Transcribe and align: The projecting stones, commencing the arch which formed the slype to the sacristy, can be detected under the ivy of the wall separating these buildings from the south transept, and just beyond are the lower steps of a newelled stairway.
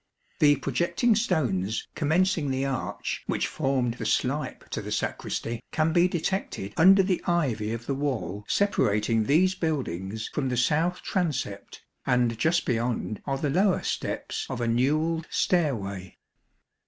The 0.39 0.55
projecting 0.55 1.13
stones, 1.15 1.87
commencing 1.93 2.49
the 2.49 2.65
arch 2.65 3.21
which 3.27 3.45
formed 3.45 3.93
the 3.99 4.03
slype 4.07 4.67
to 4.69 4.81
the 4.81 4.91
sacristy, 4.91 5.61
can 5.71 5.93
be 5.93 6.07
detected 6.07 6.73
under 6.75 7.03
the 7.03 7.21
ivy 7.27 7.71
of 7.71 7.85
the 7.85 7.93
wall 7.93 8.43
separating 8.47 9.25
these 9.25 9.53
buildings 9.53 10.27
from 10.33 10.49
the 10.49 10.57
south 10.57 11.03
transept, 11.03 11.83
and 12.03 12.35
just 12.39 12.65
beyond 12.65 13.21
are 13.27 13.37
the 13.37 13.51
lower 13.51 13.83
steps 13.83 14.47
of 14.49 14.59
a 14.59 14.65
newelled 14.67 15.25
stairway. 15.29 16.17